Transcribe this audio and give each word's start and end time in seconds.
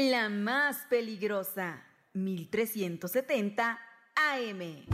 La 0.00 0.28
más 0.28 0.86
peligrosa, 0.88 1.82
1370 2.12 3.80
AM. 4.14 4.86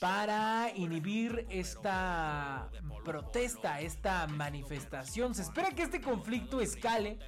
para 0.00 0.70
inhibir 0.74 1.46
esta 1.50 2.68
protesta, 3.04 3.80
esta 3.80 4.26
manifestación. 4.28 5.34
Se 5.34 5.42
espera 5.42 5.70
que 5.70 5.82
este 5.82 6.00
conflicto 6.00 6.60
escale, 6.60 7.18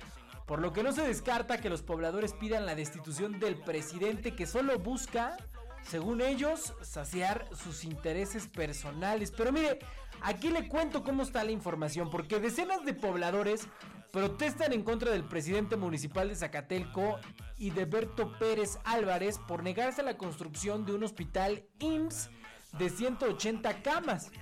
por 0.51 0.61
lo 0.61 0.73
que 0.73 0.83
no 0.83 0.91
se 0.91 1.03
descarta 1.03 1.59
que 1.59 1.71
los 1.71 1.83
pobladores 1.83 2.33
pidan 2.33 2.67
la 2.67 2.75
destitución 2.75 3.39
del 3.39 3.55
presidente 3.55 4.35
que 4.35 4.47
solo 4.49 4.77
busca, 4.81 5.37
según 5.85 6.21
ellos, 6.21 6.75
saciar 6.83 7.49
sus 7.55 7.85
intereses 7.85 8.49
personales. 8.49 9.31
Pero 9.31 9.53
mire, 9.53 9.79
aquí 10.23 10.49
le 10.49 10.67
cuento 10.67 11.05
cómo 11.05 11.23
está 11.23 11.45
la 11.45 11.53
información, 11.53 12.11
porque 12.11 12.41
decenas 12.41 12.85
de 12.85 12.95
pobladores 12.95 13.69
protestan 14.11 14.73
en 14.73 14.83
contra 14.83 15.13
del 15.13 15.23
presidente 15.23 15.77
municipal 15.77 16.29
de 16.29 16.35
Zacatelco 16.35 17.21
y 17.57 17.71
de 17.71 17.85
Berto 17.85 18.37
Pérez 18.41 18.81
Álvarez 18.83 19.39
por 19.47 19.63
negarse 19.63 20.01
a 20.01 20.05
la 20.05 20.19
construcción 20.19 20.85
de 20.85 20.95
un 20.95 21.05
hospital 21.05 21.63
IMSS 21.79 22.29
de 22.77 22.91
180 22.91 23.83
camas. 23.83 24.33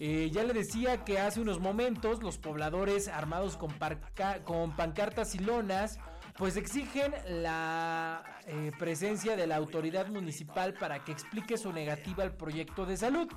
Eh, 0.00 0.30
ya 0.32 0.44
le 0.44 0.52
decía 0.52 1.04
que 1.04 1.18
hace 1.18 1.40
unos 1.40 1.58
momentos 1.58 2.22
los 2.22 2.38
pobladores 2.38 3.08
armados 3.08 3.56
con, 3.56 3.72
pancartas 4.76 5.34
y 5.34 5.38
lonas 5.40 5.98
pues 6.36 6.56
exigen 6.56 7.12
la 7.26 8.22
eh, 8.46 8.70
presencia 8.78 9.34
de 9.34 9.48
la 9.48 9.56
autoridad 9.56 10.06
municipal 10.06 10.74
para 10.74 11.02
que 11.04 11.10
explique 11.10 11.58
su 11.58 11.72
negativa 11.72 12.22
al 12.22 12.36
proyecto 12.36 12.86
de 12.86 12.96
salud. 12.96 13.28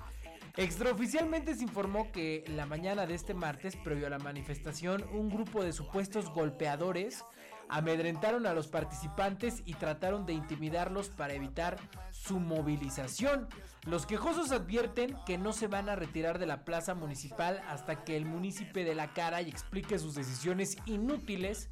Extraoficialmente 0.56 1.56
se 1.56 1.64
informó 1.64 2.12
que 2.12 2.44
la 2.48 2.68
mañana 2.68 3.08
de 3.08 3.16
este 3.16 3.34
martes, 3.34 3.76
previo 3.78 4.06
a 4.06 4.10
la 4.12 4.20
manifestación, 4.20 5.04
un 5.14 5.30
grupo 5.30 5.64
de 5.64 5.74
supuestos 5.74 6.30
golpeadores 6.30 7.24
amedrentaron 7.72 8.46
a 8.46 8.54
los 8.54 8.68
participantes 8.68 9.64
y 9.66 9.74
trataron 9.76 10.26
de 10.26 10.34
intimidarlos 10.34 11.10
para 11.10 11.34
evitar 11.34 11.78
su 12.12 12.40
movilización. 12.40 13.48
Los 13.86 14.06
quejosos 14.06 14.52
advierten 14.52 15.16
que 15.26 15.38
no 15.38 15.54
se 15.54 15.68
van 15.68 15.88
a 15.88 15.96
retirar 15.96 16.38
de 16.38 16.46
la 16.46 16.66
plaza 16.66 16.94
municipal 16.94 17.62
hasta 17.70 18.04
que 18.04 18.18
el 18.18 18.26
municipio 18.26 18.84
de 18.84 18.94
la 18.94 19.14
cara 19.14 19.42
y 19.42 19.50
explique 19.50 19.98
sus 19.98 20.16
decisiones 20.16 20.78
inútiles 20.86 21.70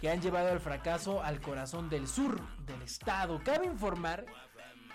que 0.00 0.10
han 0.10 0.22
llevado 0.22 0.50
al 0.50 0.58
fracaso 0.58 1.22
al 1.22 1.40
corazón 1.40 1.90
del 1.90 2.08
sur 2.08 2.40
del 2.66 2.80
estado. 2.82 3.40
Cabe 3.44 3.66
informar 3.66 4.24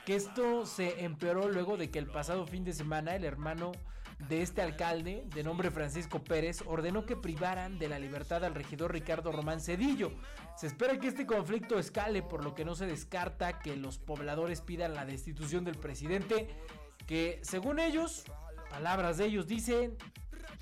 que 0.05 0.15
esto 0.15 0.65
se 0.65 1.05
empeoró 1.05 1.49
luego 1.49 1.77
de 1.77 1.91
que 1.91 1.99
el 1.99 2.07
pasado 2.07 2.47
fin 2.47 2.63
de 2.63 2.73
semana 2.73 3.15
el 3.15 3.25
hermano 3.25 3.73
de 4.19 4.41
este 4.41 4.61
alcalde, 4.61 5.25
de 5.33 5.43
nombre 5.43 5.71
Francisco 5.71 6.23
Pérez, 6.23 6.63
ordenó 6.65 7.05
que 7.05 7.15
privaran 7.15 7.77
de 7.77 7.87
la 7.87 7.99
libertad 7.99 8.43
al 8.43 8.55
regidor 8.55 8.91
Ricardo 8.91 9.31
Román 9.31 9.61
Cedillo. 9.61 10.11
Se 10.55 10.67
espera 10.67 10.99
que 10.99 11.07
este 11.07 11.25
conflicto 11.25 11.77
escale, 11.77 12.23
por 12.23 12.43
lo 12.43 12.55
que 12.55 12.65
no 12.65 12.75
se 12.75 12.87
descarta 12.87 13.59
que 13.59 13.75
los 13.75 13.99
pobladores 13.99 14.61
pidan 14.61 14.95
la 14.95 15.05
destitución 15.05 15.63
del 15.63 15.77
presidente, 15.77 16.49
que 17.05 17.39
según 17.43 17.79
ellos, 17.79 18.25
palabras 18.69 19.17
de 19.17 19.25
ellos 19.25 19.47
dicen, 19.47 19.95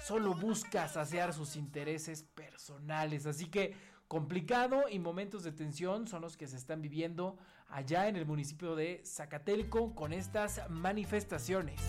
solo 0.04 0.36
busca 0.36 0.88
saciar 0.88 1.34
sus 1.34 1.56
intereses 1.56 2.24
personales. 2.24 3.26
Así 3.26 3.46
que 3.46 3.74
complicado 4.08 4.84
y 4.90 5.00
momentos 5.00 5.44
de 5.44 5.54
tensión 5.54 6.08
son 6.08 6.22
los 6.22 6.38
que 6.38 6.48
se 6.48 6.58
están 6.58 6.82
viviendo 6.82 7.38
allá 7.70 8.08
en 8.08 8.16
el 8.16 8.26
municipio 8.26 8.76
de 8.76 9.02
Zacatelco 9.06 9.96
con 9.96 10.14
estas 10.14 10.62
manifestaciones. 10.70 11.82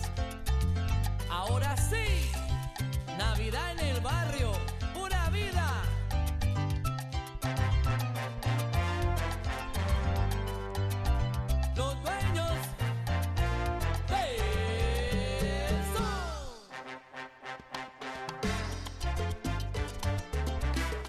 Ahora 1.37 1.77
sí, 1.77 2.31
Navidad 3.15 3.73
en 3.73 3.79
el 3.95 4.01
barrio, 4.01 4.53
pura 4.91 5.29
vida. 5.29 5.83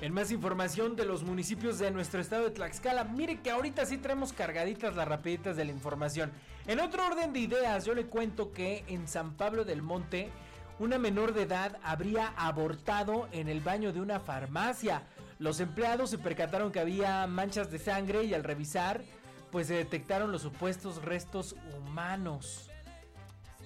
En 0.09 0.15
más 0.15 0.33
información 0.33 0.97
de 0.97 1.05
los 1.05 1.23
municipios 1.23 1.79
de 1.79 1.91
nuestro 1.91 2.19
estado 2.19 2.45
de 2.45 2.51
Tlaxcala, 2.53 3.05
mire 3.05 3.43
que 3.43 3.51
ahorita 3.51 3.85
sí 3.85 3.99
traemos 3.99 4.33
cargaditas 4.33 4.97
las 4.97 5.07
rapiditas 5.07 5.55
de 5.55 5.67
la 5.67 5.71
información. 5.71 6.33
En 6.67 6.81
otro 6.81 7.07
orden 7.07 7.35
de 7.35 7.41
ideas, 7.41 7.85
yo 7.85 7.93
le 7.93 8.07
cuento 8.07 8.51
que 8.51 8.85
en 8.89 9.07
San 9.07 9.35
Pablo 9.35 9.67
del 9.67 9.83
Monte, 9.83 10.31
una 10.79 10.97
menor 10.99 11.35
de 11.35 11.43
edad 11.43 11.77
habría 11.83 12.29
abortado 12.39 13.29
en 13.33 13.51
el 13.51 13.61
baño 13.61 13.93
de 13.93 14.01
una 14.01 14.19
farmacia. 14.19 15.03
Los 15.39 15.61
empleados 15.61 16.09
se 16.09 16.17
percataron 16.17 16.73
que 16.73 16.81
había 16.81 17.27
manchas 17.27 17.71
de 17.71 17.79
sangre 17.79 18.25
y 18.25 18.33
al 18.33 18.45
revisar, 18.45 19.05
pues 19.53 19.67
se 19.67 19.75
detectaron 19.75 20.33
los 20.33 20.41
supuestos 20.41 21.05
restos 21.05 21.55
humanos. 21.77 22.71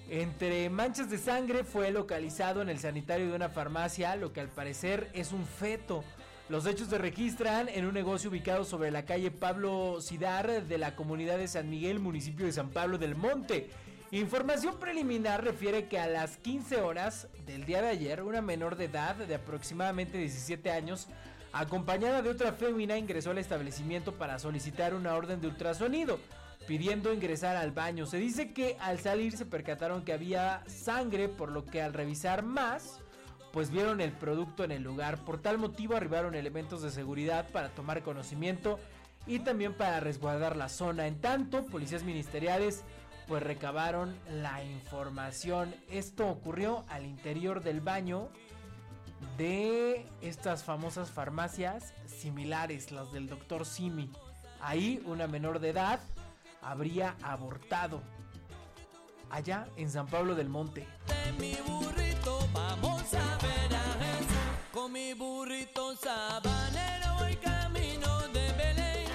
Entre 0.09 0.69
manchas 0.69 1.09
de 1.09 1.19
sangre 1.19 1.63
fue 1.63 1.89
localizado 1.91 2.61
en 2.61 2.67
el 2.67 2.79
sanitario 2.79 3.29
de 3.29 3.35
una 3.37 3.47
farmacia, 3.47 4.17
lo 4.17 4.33
que 4.33 4.41
al 4.41 4.49
parecer 4.49 5.09
es 5.13 5.31
un 5.31 5.45
feto. 5.45 6.03
Los 6.49 6.65
hechos 6.65 6.89
se 6.89 6.97
registran 6.97 7.69
en 7.69 7.85
un 7.85 7.93
negocio 7.93 8.29
ubicado 8.29 8.65
sobre 8.65 8.91
la 8.91 9.05
calle 9.05 9.31
Pablo 9.31 10.01
Sidar 10.01 10.65
de 10.65 10.77
la 10.77 10.93
comunidad 10.93 11.37
de 11.37 11.47
San 11.47 11.69
Miguel, 11.69 12.01
municipio 12.01 12.45
de 12.45 12.51
San 12.51 12.69
Pablo 12.69 12.97
del 12.97 13.15
Monte. 13.15 13.69
Información 14.11 14.77
preliminar 14.77 15.41
refiere 15.41 15.87
que 15.87 15.99
a 15.99 16.07
las 16.07 16.35
15 16.35 16.81
horas 16.81 17.29
del 17.45 17.65
día 17.65 17.81
de 17.81 17.87
ayer, 17.87 18.21
una 18.21 18.41
menor 18.41 18.75
de 18.75 18.85
edad 18.85 19.15
de 19.15 19.35
aproximadamente 19.35 20.17
17 20.17 20.69
años 20.69 21.07
acompañada 21.53 22.21
de 22.21 22.29
otra 22.29 22.51
fémina, 22.51 22.97
ingresó 22.97 23.31
al 23.31 23.37
establecimiento 23.37 24.11
para 24.15 24.37
solicitar 24.37 24.93
una 24.93 25.15
orden 25.15 25.39
de 25.39 25.47
ultrasonido, 25.47 26.19
pidiendo 26.67 27.13
ingresar 27.13 27.55
al 27.55 27.71
baño. 27.71 28.05
Se 28.05 28.17
dice 28.17 28.51
que 28.51 28.75
al 28.81 28.99
salir 28.99 29.37
se 29.37 29.45
percataron 29.45 30.03
que 30.03 30.11
había 30.11 30.61
sangre, 30.67 31.29
por 31.29 31.51
lo 31.51 31.65
que 31.65 31.81
al 31.81 31.93
revisar 31.93 32.43
más, 32.43 32.99
pues 33.53 33.69
vieron 33.69 34.01
el 34.01 34.11
producto 34.11 34.63
en 34.63 34.71
el 34.71 34.81
lugar. 34.81 35.19
Por 35.19 35.39
tal 35.39 35.59
motivo 35.59 35.95
arribaron 35.95 36.33
elementos 36.33 36.81
de 36.81 36.89
seguridad 36.89 37.47
para 37.51 37.69
tomar 37.69 38.01
conocimiento 38.01 38.79
y 39.27 39.39
también 39.39 39.75
para 39.75 39.99
resguardar 39.99 40.57
la 40.57 40.69
zona. 40.69 41.05
En 41.05 41.21
tanto, 41.21 41.63
policías 41.67 42.03
ministeriales 42.03 42.83
pues 43.27 43.43
recabaron 43.43 44.17
la 44.27 44.63
información. 44.63 45.73
Esto 45.87 46.27
ocurrió 46.27 46.83
al 46.89 47.05
interior 47.05 47.61
del 47.63 47.79
baño 47.79 48.29
de 49.37 50.07
estas 50.21 50.63
famosas 50.63 51.11
farmacias 51.11 51.93
similares, 52.07 52.91
las 52.91 53.13
del 53.13 53.29
doctor 53.29 53.67
Simi. 53.67 54.09
Ahí 54.61 55.01
una 55.05 55.27
menor 55.27 55.59
de 55.59 55.69
edad 55.69 55.99
habría 56.63 57.15
abortado. 57.21 58.01
Allá 59.29 59.67
en 59.77 59.91
San 59.91 60.07
Pablo 60.07 60.33
del 60.33 60.49
Monte. 60.49 60.87
De 61.07 61.31
mi 61.39 61.55
burrito 61.67 62.39
vamos 62.51 62.92
mi 64.93 65.13
burrito 65.15 65.95
sabanero 65.95 67.15
voy 67.19 67.35
camino 67.37 68.19
de 68.31 68.51
Belén. 68.53 69.07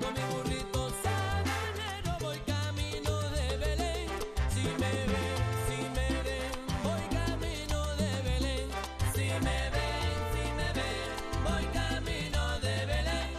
Con 0.00 0.12
mi 0.14 0.20
burrito 0.34 0.90
sabanero 1.02 2.18
voy 2.20 2.38
camino 2.40 3.20
de 3.30 3.56
Belén. 3.58 4.08
Si 4.52 4.62
me 4.62 4.90
ven, 4.90 5.36
si 5.68 5.78
me 5.94 6.08
ven, 6.26 6.52
voy 6.82 7.02
camino 7.16 7.78
de 7.96 8.22
Belén. 8.22 8.68
Si 9.14 9.24
me 9.46 9.70
ven, 9.70 10.18
si 10.34 10.44
me 10.58 10.68
ven, 10.78 11.08
voy 11.44 11.64
camino 11.72 12.58
de 12.58 12.86
Belén. 12.86 13.30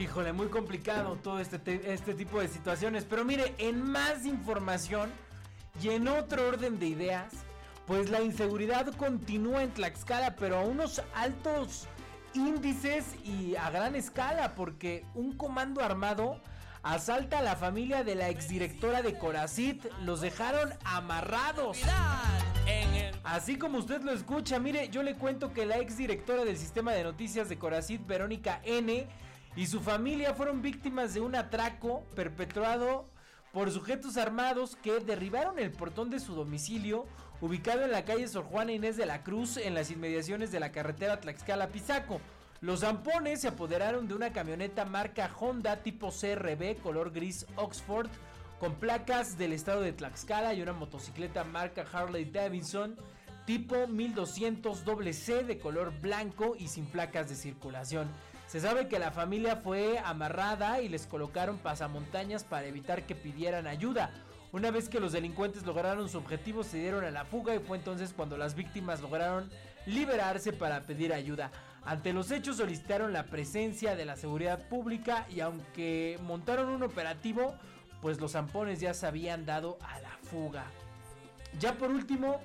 Híjole, 0.00 0.32
muy 0.32 0.48
complicado 0.48 1.16
todo 1.16 1.40
este, 1.40 1.58
te- 1.58 1.92
este 1.92 2.14
tipo 2.14 2.40
de 2.40 2.46
situaciones. 2.48 3.04
Pero 3.04 3.24
mire, 3.24 3.54
en 3.58 3.82
más 3.82 4.24
información 4.24 5.10
y 5.82 5.88
en 5.90 6.06
otro 6.08 6.46
orden 6.48 6.78
de 6.78 6.86
ideas, 6.86 7.32
pues 7.88 8.10
la 8.10 8.20
inseguridad 8.20 8.94
continúa 8.94 9.62
en 9.62 9.70
Tlaxcala, 9.70 10.36
pero 10.36 10.58
a 10.58 10.60
unos 10.60 11.02
altos 11.14 11.88
índices 12.34 13.16
y 13.24 13.56
a 13.56 13.70
gran 13.70 13.96
escala, 13.96 14.54
porque 14.54 15.06
un 15.14 15.32
comando 15.32 15.82
armado 15.82 16.38
asalta 16.82 17.38
a 17.38 17.42
la 17.42 17.56
familia 17.56 18.04
de 18.04 18.14
la 18.14 18.28
exdirectora 18.28 19.00
de 19.00 19.16
Coracit. 19.16 19.86
Los 20.04 20.20
dejaron 20.20 20.74
amarrados. 20.84 21.78
Así 23.24 23.56
como 23.56 23.78
usted 23.78 24.02
lo 24.02 24.12
escucha, 24.12 24.58
mire, 24.58 24.90
yo 24.90 25.02
le 25.02 25.14
cuento 25.14 25.54
que 25.54 25.64
la 25.64 25.78
ex 25.78 25.96
directora 25.96 26.44
del 26.44 26.58
sistema 26.58 26.92
de 26.92 27.04
noticias 27.04 27.48
de 27.48 27.58
Coracit, 27.58 28.06
Verónica 28.06 28.60
N, 28.64 29.08
y 29.56 29.66
su 29.66 29.80
familia 29.80 30.34
fueron 30.34 30.60
víctimas 30.60 31.14
de 31.14 31.20
un 31.20 31.34
atraco 31.34 32.04
perpetrado 32.14 33.08
por 33.52 33.70
sujetos 33.70 34.18
armados 34.18 34.76
que 34.76 35.00
derribaron 35.00 35.58
el 35.58 35.70
portón 35.70 36.10
de 36.10 36.20
su 36.20 36.34
domicilio, 36.34 37.06
ubicado 37.40 37.82
en 37.82 37.92
la 37.92 38.04
calle 38.04 38.28
Sor 38.28 38.44
Juana 38.44 38.72
Inés 38.72 38.96
de 38.96 39.06
la 39.06 39.22
Cruz, 39.22 39.56
en 39.56 39.74
las 39.74 39.90
inmediaciones 39.90 40.50
de 40.50 40.60
la 40.60 40.72
carretera 40.72 41.20
Tlaxcala-Pizaco. 41.20 42.20
Los 42.60 42.80
zampones 42.80 43.40
se 43.40 43.48
apoderaron 43.48 44.08
de 44.08 44.14
una 44.14 44.32
camioneta 44.32 44.84
marca 44.84 45.30
Honda 45.38 45.76
tipo 45.76 46.10
CRB 46.10 46.80
color 46.82 47.12
gris 47.12 47.46
Oxford 47.54 48.08
con 48.58 48.74
placas 48.74 49.38
del 49.38 49.52
estado 49.52 49.82
de 49.82 49.92
Tlaxcala 49.92 50.54
y 50.54 50.62
una 50.62 50.72
motocicleta 50.72 51.44
marca 51.44 51.86
Harley 51.92 52.24
Davidson 52.24 52.96
tipo 53.46 53.86
1200 53.86 54.84
C 55.12 55.44
de 55.44 55.58
color 55.58 55.92
blanco 56.00 56.56
y 56.58 56.68
sin 56.68 56.86
placas 56.86 57.28
de 57.28 57.36
circulación. 57.36 58.08
Se 58.46 58.60
sabe 58.60 58.88
que 58.88 58.98
la 58.98 59.10
familia 59.10 59.56
fue 59.56 59.98
amarrada 59.98 60.80
y 60.80 60.88
les 60.88 61.06
colocaron 61.06 61.58
pasamontañas 61.58 62.44
para 62.44 62.66
evitar 62.66 63.06
que 63.06 63.14
pidieran 63.14 63.66
ayuda. 63.66 64.10
Una 64.50 64.70
vez 64.70 64.88
que 64.88 65.00
los 65.00 65.12
delincuentes 65.12 65.66
lograron 65.66 66.08
su 66.08 66.16
objetivo 66.16 66.64
se 66.64 66.78
dieron 66.78 67.04
a 67.04 67.10
la 67.10 67.26
fuga 67.26 67.54
y 67.54 67.58
fue 67.58 67.76
entonces 67.76 68.14
cuando 68.14 68.38
las 68.38 68.54
víctimas 68.54 69.02
lograron 69.02 69.50
liberarse 69.84 70.52
para 70.54 70.86
pedir 70.86 71.12
ayuda. 71.12 71.50
Ante 71.84 72.14
los 72.14 72.30
hechos 72.30 72.56
solicitaron 72.56 73.12
la 73.12 73.24
presencia 73.24 73.94
de 73.94 74.06
la 74.06 74.16
seguridad 74.16 74.66
pública 74.68 75.26
y 75.30 75.40
aunque 75.40 76.18
montaron 76.22 76.70
un 76.70 76.82
operativo, 76.82 77.54
pues 78.00 78.20
los 78.20 78.32
zampones 78.32 78.80
ya 78.80 78.94
se 78.94 79.06
habían 79.06 79.44
dado 79.44 79.78
a 79.82 80.00
la 80.00 80.16
fuga. 80.30 80.64
Ya 81.58 81.74
por 81.74 81.90
último, 81.90 82.40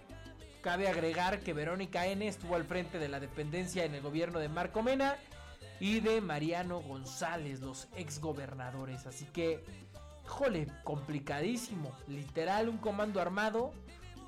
cabe 0.62 0.90
agregar 0.90 1.40
que 1.40 1.54
Verónica 1.54 2.06
N 2.08 2.28
estuvo 2.28 2.56
al 2.56 2.66
frente 2.66 3.00
de 3.00 3.08
la 3.08 3.20
dependencia 3.20 3.86
en 3.86 3.96
el 3.96 4.02
gobierno 4.02 4.40
de 4.40 4.50
Marco 4.50 4.82
Mena 4.82 5.16
y 5.80 6.00
de 6.00 6.22
Mariano 6.22 6.82
González, 6.82 7.60
los 7.60 7.88
exgobernadores. 7.96 9.06
Así 9.06 9.26
que, 9.26 9.64
jole, 10.34 10.68
complicadísimo. 10.84 11.92
Literal, 12.08 12.68
un 12.68 12.78
comando 12.78 13.22
armado, 13.22 13.72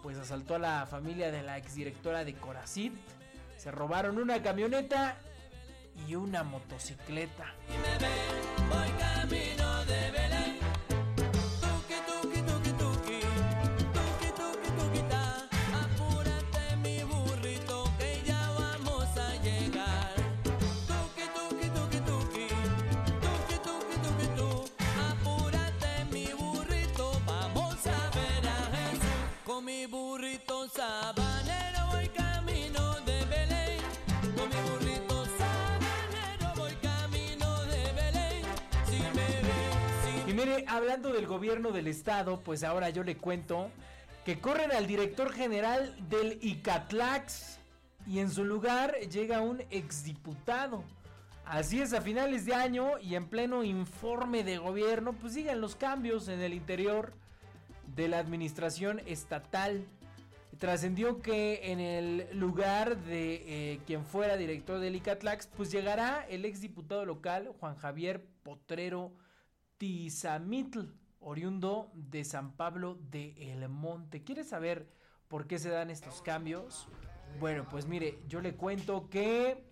pues 0.03 0.17
asaltó 0.17 0.55
a 0.55 0.59
la 0.59 0.85
familia 0.85 1.31
de 1.31 1.41
la 1.41 1.57
exdirectora 1.57 2.23
de 2.23 2.35
Coracit. 2.35 2.93
Se 3.57 3.71
robaron 3.71 4.19
una 4.19 4.41
camioneta 4.41 5.17
y 6.07 6.15
una 6.15 6.43
motocicleta. 6.43 7.53
voy 8.69 8.89
camino 8.99 9.74
hablando 40.75 41.13
del 41.13 41.25
gobierno 41.25 41.71
del 41.71 41.87
estado, 41.87 42.41
pues 42.41 42.63
ahora 42.63 42.89
yo 42.89 43.03
le 43.03 43.17
cuento 43.17 43.71
que 44.25 44.39
corren 44.39 44.71
al 44.71 44.87
director 44.87 45.31
general 45.31 45.95
del 46.09 46.37
ICATLAX 46.41 47.59
y 48.05 48.19
en 48.19 48.29
su 48.29 48.43
lugar 48.43 48.95
llega 49.11 49.41
un 49.41 49.61
exdiputado. 49.69 50.83
Así 51.45 51.81
es, 51.81 51.93
a 51.93 52.01
finales 52.01 52.45
de 52.45 52.55
año 52.55 52.97
y 52.99 53.15
en 53.15 53.27
pleno 53.27 53.63
informe 53.63 54.43
de 54.43 54.57
gobierno, 54.57 55.13
pues 55.13 55.33
siguen 55.33 55.61
los 55.61 55.75
cambios 55.75 56.27
en 56.27 56.41
el 56.41 56.53
interior 56.53 57.13
de 57.95 58.07
la 58.07 58.19
administración 58.19 59.01
estatal. 59.05 59.85
Trascendió 60.57 61.21
que 61.21 61.71
en 61.71 61.79
el 61.79 62.27
lugar 62.37 62.97
de 62.97 63.43
eh, 63.73 63.79
quien 63.85 64.03
fuera 64.05 64.37
director 64.37 64.79
del 64.79 64.95
ICATLAX, 64.95 65.47
pues 65.47 65.71
llegará 65.71 66.25
el 66.29 66.45
exdiputado 66.45 67.05
local 67.05 67.51
Juan 67.59 67.75
Javier 67.75 68.25
Potrero 68.43 69.11
Tizamitl, 69.85 70.79
oriundo 71.19 71.91
de 71.93 72.23
San 72.23 72.53
Pablo 72.53 72.97
de 73.11 73.35
El 73.51 73.69
Monte. 73.69 74.23
¿Quieres 74.23 74.49
saber 74.49 74.87
por 75.27 75.45
qué 75.45 75.59
se 75.59 75.69
dan 75.69 75.91
estos 75.91 76.23
cambios? 76.23 76.87
Bueno, 77.39 77.67
pues 77.69 77.85
mire, 77.85 78.17
yo 78.27 78.41
le 78.41 78.55
cuento 78.55 79.11
que 79.11 79.63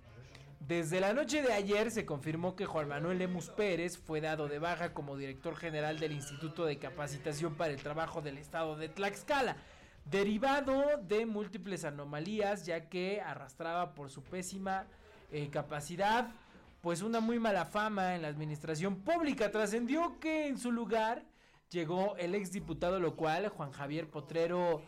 desde 0.59 0.99
la 0.99 1.13
noche 1.13 1.41
de 1.41 1.51
ayer 1.51 1.89
se 1.89 2.05
confirmó 2.05 2.55
que 2.55 2.67
Juan 2.67 2.89
Manuel 2.89 3.17
Lemus 3.17 3.49
Pérez 3.49 3.97
fue 3.97 4.21
dado 4.21 4.47
de 4.47 4.59
baja 4.59 4.93
como 4.93 5.17
director 5.17 5.55
general 5.55 5.99
del 5.99 6.11
Instituto 6.11 6.63
de 6.65 6.77
Capacitación 6.77 7.55
para 7.55 7.73
el 7.73 7.81
Trabajo 7.81 8.21
del 8.21 8.37
Estado 8.37 8.75
de 8.75 8.89
Tlaxcala, 8.89 9.57
derivado 10.05 10.83
de 11.01 11.25
múltiples 11.25 11.85
anomalías 11.85 12.67
ya 12.67 12.87
que 12.87 13.19
arrastraba 13.19 13.95
por 13.95 14.11
su 14.11 14.21
pésima 14.21 14.85
eh, 15.31 15.49
capacidad 15.49 16.29
pues 16.83 17.01
una 17.01 17.21
muy 17.21 17.39
mala 17.39 17.63
fama 17.63 18.13
en 18.13 18.23
la 18.23 18.27
administración 18.27 18.97
pública. 18.97 19.49
Trascendió 19.49 20.19
que 20.19 20.47
en 20.47 20.57
su 20.57 20.69
lugar 20.69 21.23
llegó 21.69 22.17
el 22.17 22.35
exdiputado 22.35 22.99
local 22.99 23.47
Juan 23.47 23.71
Javier 23.71 24.09
Potrero 24.09 24.81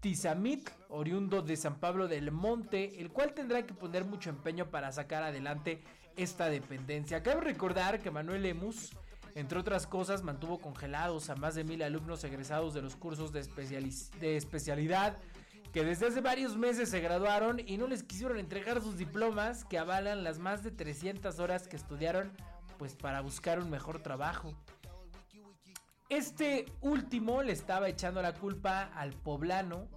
Tizamit, 0.00 0.70
oriundo 0.88 1.42
de 1.42 1.58
San 1.58 1.78
Pablo 1.78 2.08
del 2.08 2.32
Monte, 2.32 2.98
el 3.02 3.10
cual 3.12 3.34
tendrá 3.34 3.66
que 3.66 3.74
poner 3.74 4.06
mucho 4.06 4.30
empeño 4.30 4.70
para 4.70 4.92
sacar 4.92 5.24
adelante 5.24 5.82
esta 6.16 6.48
dependencia. 6.48 7.22
Cabe 7.22 7.42
recordar 7.42 8.00
que 8.00 8.10
Manuel 8.10 8.44
Lemus, 8.44 8.96
entre 9.34 9.58
otras 9.58 9.86
cosas, 9.86 10.22
mantuvo 10.22 10.58
congelados 10.58 11.28
a 11.28 11.36
más 11.36 11.54
de 11.54 11.64
mil 11.64 11.82
alumnos 11.82 12.24
egresados 12.24 12.72
de 12.72 12.80
los 12.80 12.96
cursos 12.96 13.30
de, 13.30 13.42
de 14.20 14.36
especialidad 14.38 15.18
que 15.72 15.84
desde 15.84 16.08
hace 16.08 16.20
varios 16.20 16.56
meses 16.56 16.90
se 16.90 17.00
graduaron 17.00 17.60
y 17.64 17.78
no 17.78 17.86
les 17.86 18.02
quisieron 18.02 18.38
entregar 18.38 18.80
sus 18.82 18.98
diplomas 18.98 19.64
que 19.64 19.78
avalan 19.78 20.22
las 20.22 20.38
más 20.38 20.62
de 20.62 20.70
300 20.70 21.38
horas 21.38 21.66
que 21.66 21.76
estudiaron 21.76 22.30
pues 22.78 22.94
para 22.94 23.20
buscar 23.20 23.58
un 23.58 23.70
mejor 23.70 24.00
trabajo. 24.00 24.54
Este 26.08 26.66
último 26.82 27.42
le 27.42 27.52
estaba 27.52 27.88
echando 27.88 28.20
la 28.20 28.34
culpa 28.34 28.90
al 28.94 29.12
poblano 29.12 29.88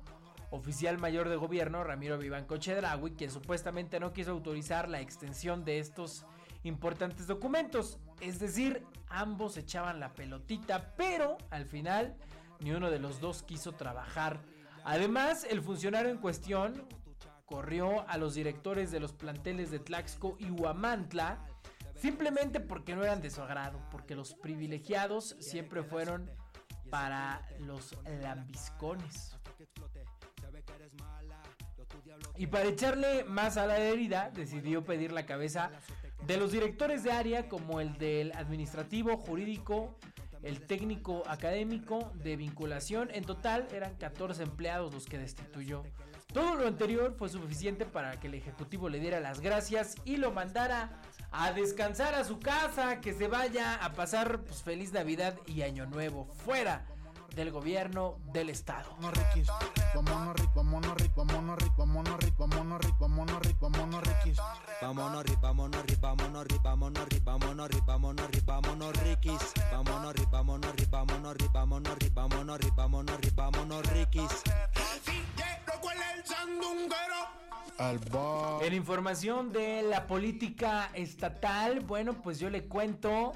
oficial 0.51 0.98
mayor 0.98 1.27
de 1.27 1.36
gobierno, 1.36 1.84
Ramiro 1.84 2.17
Vivanco 2.17 2.55
Chedraui, 2.55 3.12
quien 3.12 3.32
supuestamente 3.32 4.00
no 4.00 4.13
quiso 4.13 4.32
autorizar 4.32 4.88
la 4.88 5.01
extensión 5.01 5.65
de 5.65 5.79
estos 5.79 6.25
importantes 6.63 7.27
documentos. 7.27 8.00
Es 8.22 8.39
decir, 8.39 8.82
ambos 9.10 9.58
echaban 9.58 10.00
la 10.00 10.13
pelotita, 10.13 10.94
pero 10.96 11.38
al 11.50 11.65
final 11.65 12.15
ni 12.62 12.72
uno 12.72 12.89
de 12.89 13.00
los 13.00 13.20
dos 13.20 13.44
quiso 13.44 13.74
trabajar. 13.74 14.39
Además, 14.86 15.48
el 15.50 15.63
funcionario 15.63 16.12
en 16.12 16.20
cuestión 16.20 16.88
corrió 17.48 18.08
a 18.08 18.18
los 18.18 18.36
directores 18.36 18.92
de 18.92 19.00
los 19.00 19.13
planteles 19.13 19.72
de 19.72 19.80
Tlaxco 19.80 20.38
y 20.39 20.51
Huamantla 20.51 21.39
simplemente 21.96 22.60
porque 22.60 22.96
no 22.96 23.04
eran 23.04 23.20
de 23.20 23.32
su 23.32 23.42
agrado, 23.42 23.80
porque 23.89 24.15
los 24.15 24.36
privilegiados 24.36 25.36
siempre 25.39 25.82
fueron 25.82 26.30
para 26.92 27.42
los 27.62 27.98
lambiscones. 28.22 29.36
Y 32.38 32.46
para 32.46 32.65
echarle 32.65 33.24
más 33.24 33.58
a 33.58 33.65
la 33.65 33.80
herida, 33.80 34.30
decidió 34.36 34.86
pedir 34.86 35.12
la 35.12 35.25
cabeza 35.25 35.72
de 36.27 36.38
los 36.38 36.51
directores 36.51 37.04
de 37.04 37.12
área 37.12 37.50
como 37.50 37.80
el 37.80 37.98
del 37.98 38.34
administrativo, 38.34 39.18
jurídico, 39.18 39.98
el 40.46 40.62
técnico 40.62 41.24
académico 41.28 42.12
de 42.24 42.38
vinculación. 42.38 43.10
En 43.12 43.25
total 43.25 43.68
eran 43.74 43.96
14 43.96 44.44
empleados 44.44 44.94
los 44.94 45.06
que 45.06 45.18
destituyó. 45.18 45.84
Todo 46.34 46.56
lo 46.56 46.68
anterior 46.68 47.16
fue 47.18 47.30
suficiente 47.30 47.86
para 47.86 48.20
que 48.20 48.28
el 48.28 48.36
ejecutivo 48.36 48.88
le 48.88 49.00
diera 49.00 49.20
las 49.20 49.40
gracias 49.40 49.96
y 50.06 50.18
lo 50.18 50.32
mandara 50.32 51.02
a 51.32 51.52
descansar 51.52 52.14
a 52.14 52.24
su 52.24 52.40
casa, 52.40 53.02
que 53.02 53.14
se 53.14 53.28
vaya 53.28 53.75
a 53.75 53.94
pasar 53.94 54.42
pues, 54.42 54.62
feliz 54.62 54.94
Navidad 54.94 55.36
y 55.48 55.64
Año 55.64 55.86
Nuevo 55.86 56.25
fuera 56.46 56.86
del 57.36 57.51
gobierno 57.51 58.18
del 58.32 58.50
estado. 58.50 58.89
Vámonos 58.96 59.18
riquis, 59.18 59.48
vámonos 59.94 60.36
ric, 60.36 60.54
vámonos 60.56 60.96
ric, 60.96 61.15
vámonos 61.15 61.58
ric, 61.60 61.75
vámonos 61.77 62.20
ric, 62.20 62.38
vámonos 62.38 62.82
ric, 62.82 62.96
vámonos 63.00 63.42
ric, 63.42 63.60
vámonos 63.60 64.04
riquis. 64.04 64.38
Vámonos 64.82 65.24
ri, 65.25 65.36
vámonos 65.42 65.86
ri, 65.86 65.96
vámonos 65.96 66.46
ri, 66.48 66.60
vámonos 66.63 67.08
ri, 67.10 67.20
vámonos 67.20 67.70
ri, 67.70 67.82
vámonos 67.86 68.32
ri, 68.32 68.42
vámonos 68.46 69.04
riquis. 69.04 69.54
Vámonos 69.72 70.13
ri, 70.15 70.25
vámonos 70.32 70.75
ri, 70.75 70.86
vámonos 70.86 71.36
ri, 71.36 71.48
vámonos 71.51 71.98
ri, 71.98 72.10
vámonos 72.10 72.60
ri, 72.60 72.72
vámonos 72.75 73.20
ri, 73.20 73.30
vámonos 73.36 73.86
riquis. 73.92 74.44
Al 77.77 78.00
bar. 78.00 78.63
En 78.63 78.74
información 78.74 79.51
de 79.51 79.82
la 79.84 80.08
política 80.08 80.89
estatal, 80.94 81.82
bueno, 81.82 82.13
pues 82.13 82.39
yo 82.39 82.50
le 82.50 82.70
cuento 82.70 83.34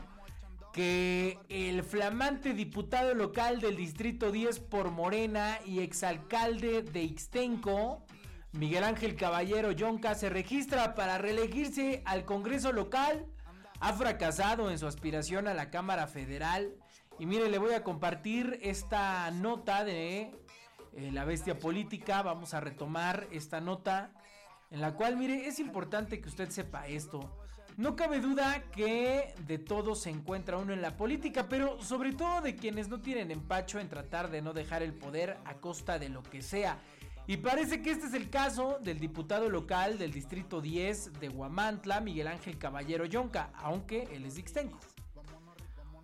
que 0.74 1.40
el 1.50 1.84
flamante 1.84 2.54
diputado 2.54 3.14
local 3.14 3.60
del 3.60 3.76
Distrito 3.76 4.32
10 4.32 4.60
por 4.60 4.92
Morena 4.92 5.60
y 5.66 5.80
exalcalde 5.80 6.84
de 6.84 7.04
Ixtenco, 7.04 8.06
Miguel 8.52 8.84
Ángel 8.84 9.16
Caballero 9.16 9.72
Yonca, 9.72 10.16
se 10.16 10.30
registra 10.30 10.96
para 10.96 11.18
reelegirse 11.18 12.02
al 12.06 12.26
Congreso 12.26 12.72
local. 12.72 13.26
Ha 13.80 13.94
fracasado 13.94 14.70
en 14.70 14.78
su 14.78 14.88
aspiración 14.88 15.48
a 15.48 15.54
la 15.54 15.70
Cámara 15.70 16.08
Federal. 16.08 16.76
Y 17.18 17.26
mire, 17.26 17.50
le 17.50 17.58
voy 17.58 17.74
a 17.74 17.84
compartir 17.84 18.60
esta 18.62 19.30
nota 19.32 19.84
de 19.84 20.32
eh, 20.94 21.12
La 21.12 21.26
Bestia 21.26 21.60
Política. 21.60 22.22
Vamos 22.22 22.54
a 22.54 22.60
retomar 22.60 23.28
esta 23.32 23.62
nota 23.62 24.12
en 24.72 24.82
la 24.82 24.94
cual, 24.94 25.18
mire, 25.18 25.48
es 25.48 25.60
importante 25.60 26.22
que 26.22 26.30
usted 26.30 26.50
sepa 26.50 26.88
esto. 26.88 27.30
No 27.80 27.96
cabe 27.96 28.20
duda 28.20 28.62
que 28.74 29.34
de 29.48 29.58
todo 29.58 29.96
se 29.96 30.10
encuentra 30.10 30.58
uno 30.58 30.74
en 30.74 30.82
la 30.82 30.98
política, 30.98 31.48
pero 31.48 31.82
sobre 31.82 32.12
todo 32.12 32.42
de 32.42 32.58
quienes 32.58 32.90
no 32.90 33.00
tienen 33.00 33.32
empacho 33.32 33.80
en 33.80 33.88
tratar 33.88 34.30
de 34.30 34.42
no 34.42 34.52
dejar 34.52 34.84
el 34.84 34.94
poder 34.94 35.38
a 35.46 35.54
costa 35.62 35.98
de 35.98 36.10
lo 36.10 36.22
que 36.22 36.42
sea. 36.42 36.78
Y 37.26 37.38
parece 37.38 37.82
que 37.82 37.92
este 37.92 38.08
es 38.08 38.14
el 38.14 38.30
caso 38.30 38.80
del 38.82 39.00
diputado 39.00 39.48
local 39.50 39.98
del 39.98 40.12
Distrito 40.12 40.60
10 40.60 41.22
de 41.22 41.30
Huamantla, 41.30 42.02
Miguel 42.02 42.28
Ángel 42.28 42.58
Caballero 42.58 43.06
Yonca, 43.06 43.54
aunque 43.56 44.10
él 44.12 44.26
es 44.26 44.36
de 44.36 44.42
Ixtenco. 44.42 44.78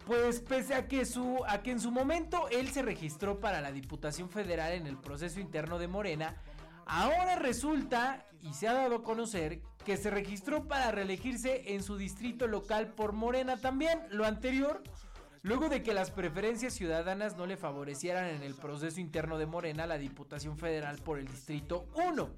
Pues 0.08 0.40
pese 0.40 0.76
a 0.76 0.88
que, 0.88 1.04
su, 1.06 1.44
a 1.46 1.62
que 1.62 1.72
en 1.72 1.82
su 1.82 1.92
momento 1.92 2.48
él 2.52 2.70
se 2.70 2.84
registró 2.84 3.42
para 3.42 3.60
la 3.60 3.74
Diputación 3.74 4.30
Federal 4.30 4.72
en 4.72 4.88
el 4.88 4.96
proceso 4.96 5.42
interno 5.42 5.78
de 5.78 5.90
Morena, 5.90 6.38
ahora 6.86 7.36
resulta 7.36 8.26
y 8.42 8.54
se 8.54 8.70
ha 8.70 8.74
dado 8.74 8.96
a 8.96 9.04
conocer 9.04 9.62
que 9.86 9.96
se 9.96 10.10
registró 10.10 10.68
para 10.68 10.92
reelegirse 10.92 11.74
en 11.74 11.84
su 11.84 11.96
distrito 11.96 12.48
local 12.48 12.94
por 12.94 13.14
Morena 13.14 13.56
también. 13.58 14.02
Lo 14.10 14.26
anterior, 14.26 14.84
luego 15.44 15.70
de 15.70 15.84
que 15.84 15.94
las 15.94 16.12
preferencias 16.12 16.74
ciudadanas 16.74 17.38
no 17.38 17.46
le 17.46 17.56
favorecieran 17.56 18.26
en 18.26 18.42
el 18.42 18.56
proceso 18.56 19.00
interno 19.00 19.38
de 19.38 19.46
Morena 19.46 19.86
la 19.86 20.00
Diputación 20.00 20.58
Federal 20.58 20.98
por 20.98 21.20
el 21.20 21.28
Distrito 21.28 21.88
1. 22.10 22.30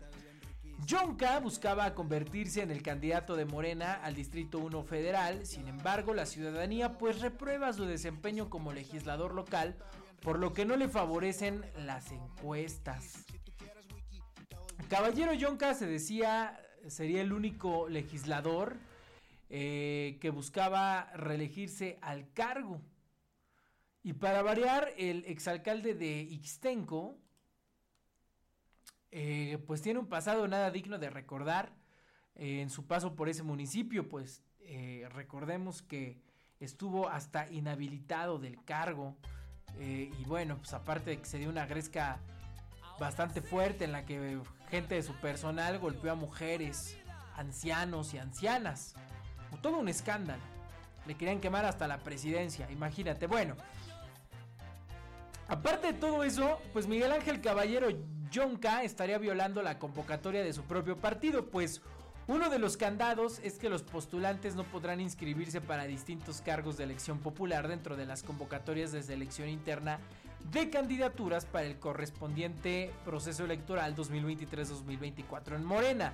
Yonka 0.86 1.40
buscaba 1.40 1.96
convertirse 1.96 2.62
en 2.62 2.70
el 2.70 2.84
candidato 2.84 3.36
de 3.36 3.46
Morena 3.46 3.94
al 4.04 4.14
Distrito 4.14 4.60
1 4.60 4.84
federal, 4.84 5.46
sin 5.46 5.68
embargo 5.68 6.14
la 6.14 6.28
ciudadanía 6.28 7.00
pues 7.00 7.22
reprueba 7.22 7.74
su 7.74 7.86
desempeño 7.86 8.50
como 8.50 8.74
legislador 8.74 9.34
local, 9.34 9.76
por 10.22 10.38
lo 10.38 10.54
que 10.54 10.66
no 10.66 10.76
le 10.76 10.88
favorecen 10.88 11.66
las 11.78 12.12
encuestas. 12.12 13.26
Caballero 14.90 15.34
Yonka 15.34 15.74
se 15.74 15.88
decía 15.88 16.60
sería 16.88 17.22
el 17.22 17.34
único 17.34 17.90
legislador 17.90 18.78
eh, 19.50 20.18
que 20.20 20.30
buscaba 20.30 21.10
reelegirse 21.14 21.98
al 22.02 22.32
cargo. 22.34 22.82
Y 24.04 24.14
para 24.14 24.42
variar, 24.42 24.92
el 24.98 25.24
exalcalde 25.26 25.94
de 25.94 26.22
Ixtenco, 26.22 27.18
eh, 29.12 29.58
pues 29.66 29.82
tiene 29.82 30.00
un 30.00 30.08
pasado 30.08 30.48
nada 30.48 30.70
digno 30.70 30.98
de 30.98 31.10
recordar 31.10 31.72
eh, 32.36 32.62
en 32.62 32.70
su 32.70 32.88
paso 32.88 33.16
por 33.16 33.30
ese 33.30 33.44
municipio, 33.44 34.08
pues 34.08 34.44
recordemos 35.12 35.82
que 35.82 36.20
estuvo 36.60 37.08
hasta 37.08 37.50
inhabilitado 37.50 38.38
del 38.38 38.62
cargo 38.66 39.16
y 39.80 40.26
bueno, 40.26 40.58
pues 40.58 40.74
aparte 40.74 41.12
de 41.12 41.20
que 41.20 41.26
se 41.26 41.38
dio 41.38 41.48
una 41.48 41.66
gresca 41.66 42.20
bastante 43.00 43.42
fuerte 43.42 43.86
en 43.86 43.92
la 43.92 44.06
que 44.06 44.40
gente 44.70 44.96
de 44.96 45.04
su 45.04 45.14
personal 45.14 45.80
golpeó 45.80 46.12
a 46.12 46.16
mujeres, 46.16 46.98
ancianos 47.36 48.14
y 48.14 48.18
ancianas. 48.18 48.96
Todo 49.62 49.80
un 49.80 49.90
escándalo. 49.90 50.42
Le 51.06 51.16
querían 51.16 51.40
quemar 51.40 51.66
hasta 51.66 51.88
la 51.88 52.00
presidencia, 52.00 52.70
imagínate. 52.70 53.28
Bueno, 53.28 53.56
aparte 55.48 55.94
de 55.94 55.94
todo 55.94 56.24
eso, 56.24 56.60
pues 56.74 56.88
Miguel 56.88 57.12
Ángel 57.12 57.40
Caballero 57.42 57.88
Yonca 58.30 58.84
estaría 58.84 59.18
violando 59.18 59.62
la 59.62 59.80
convocatoria 59.80 60.44
de 60.44 60.52
su 60.52 60.64
propio 60.64 60.98
partido, 60.98 61.48
pues 61.48 61.82
uno 62.28 62.50
de 62.50 62.60
los 62.60 62.76
candados 62.76 63.40
es 63.42 63.58
que 63.58 63.70
los 63.70 63.84
postulantes 63.84 64.54
no 64.56 64.66
podrán 64.66 65.00
inscribirse 65.00 65.62
para 65.62 65.86
distintos 65.86 66.42
cargos 66.42 66.76
de 66.76 66.84
elección 66.84 67.20
popular 67.20 67.70
dentro 67.70 67.96
de 67.96 68.06
las 68.06 68.22
convocatorias 68.22 68.92
de 68.92 69.02
selección 69.02 69.48
interna 69.48 70.00
de 70.52 70.70
candidaturas 70.70 71.46
para 71.46 71.66
el 71.66 71.78
correspondiente 71.80 72.92
proceso 73.06 73.46
electoral 73.46 73.96
2023-2024 73.96 75.56
en 75.56 75.66
Morena. 75.66 76.14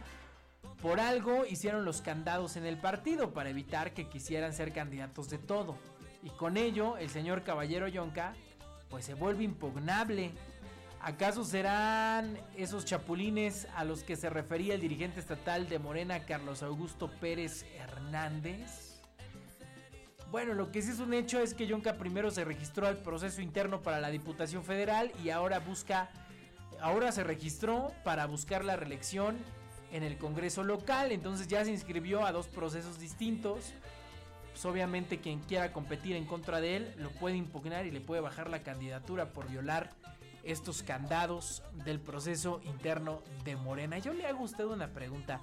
Por 0.82 1.00
algo 1.00 1.46
hicieron 1.46 1.86
los 1.86 2.02
candados 2.02 2.56
en 2.56 2.66
el 2.66 2.78
partido 2.78 3.34
para 3.34 3.50
evitar 3.50 3.94
que 3.94 4.10
quisieran 4.10 4.54
ser 4.54 4.74
candidatos 4.74 5.30
de 5.30 5.38
todo. 5.38 5.78
Y 6.24 6.30
con 6.30 6.58
ello 6.58 6.98
el 6.98 7.10
señor 7.10 7.44
Caballero 7.44 7.88
Yonca 7.88 8.34
pues 8.90 9.06
se 9.06 9.14
vuelve 9.14 9.44
impugnable. 9.44 10.32
¿Acaso 11.02 11.44
serán 11.44 12.38
esos 12.56 12.86
chapulines 12.86 13.68
a 13.76 13.84
los 13.84 14.04
que 14.04 14.16
se 14.16 14.30
refería 14.30 14.76
el 14.76 14.82
dirigente 14.82 15.20
estatal 15.20 15.68
de 15.68 15.80
Morena, 15.80 16.26
Carlos 16.26 16.64
Augusto 16.64 17.12
Pérez 17.20 17.66
Hernández? 17.78 18.93
Bueno, 20.34 20.56
lo 20.56 20.72
que 20.72 20.82
sí 20.82 20.90
es 20.90 20.98
un 20.98 21.14
hecho 21.14 21.40
es 21.40 21.54
que 21.54 21.68
Yonca 21.68 21.94
primero 21.94 22.32
se 22.32 22.44
registró 22.44 22.88
al 22.88 22.98
proceso 22.98 23.40
interno 23.40 23.84
para 23.84 24.02
la 24.02 24.10
Diputación 24.10 24.64
Federal 24.64 25.12
y 25.24 25.30
ahora 25.30 25.60
busca, 25.60 26.10
ahora 26.82 27.12
se 27.12 27.24
registró 27.24 27.94
para 28.04 28.26
buscar 28.26 28.66
la 28.66 28.76
reelección 28.76 29.38
en 29.92 30.02
el 30.02 30.18
Congreso 30.18 30.64
local, 30.64 31.12
entonces 31.12 31.48
ya 31.48 31.64
se 31.64 31.70
inscribió 31.70 32.26
a 32.26 32.32
dos 32.32 32.48
procesos 32.48 33.00
distintos. 33.00 33.76
Pues 34.50 34.66
obviamente 34.66 35.20
quien 35.20 35.40
quiera 35.40 35.72
competir 35.72 36.16
en 36.16 36.26
contra 36.26 36.60
de 36.60 36.78
él 36.78 36.96
lo 36.98 37.12
puede 37.12 37.38
impugnar 37.38 37.86
y 37.86 37.92
le 37.92 38.02
puede 38.02 38.20
bajar 38.20 38.50
la 38.50 38.64
candidatura 38.64 39.34
por 39.34 39.48
violar 39.48 39.92
estos 40.42 40.82
candados 40.82 41.62
del 41.86 42.00
proceso 42.00 42.60
interno 42.64 43.22
de 43.46 43.56
Morena. 43.56 44.00
Yo 44.00 44.14
le 44.14 44.26
hago 44.26 44.40
a 44.40 44.46
usted 44.46 44.66
una 44.66 44.88
pregunta. 44.88 45.42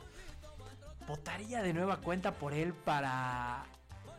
¿Votaría 1.07 1.63
de 1.63 1.75
nueva 1.75 1.99
cuenta 1.99 2.33
por 2.33 2.53
él 2.53 2.75
para 2.75 3.67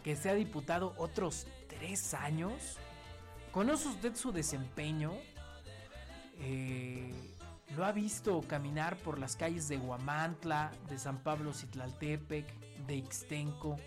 que 0.04 0.16
sea 0.16 0.34
diputado 0.34 0.94
otros 0.98 1.48
tres 1.68 2.14
años? 2.14 2.78
¿Conoce 3.52 3.90
usted 3.90 4.16
su 4.16 4.32
desempeño? 4.32 5.12
Eh, 6.40 7.14
¿Lo 7.76 7.86
ha 7.86 7.92
visto 7.92 8.42
caminar 8.42 8.98
por 8.98 9.20
las 9.20 9.36
calles 9.36 9.68
de 9.68 9.78
Huamantla, 9.78 10.72
de 10.90 10.98
San 10.98 11.20
Pablo 11.20 11.54
Citlaltepec, 11.54 12.46
de 12.88 12.96
Ixtenco? 12.96 13.78